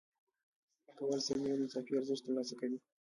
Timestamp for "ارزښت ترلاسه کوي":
1.95-2.77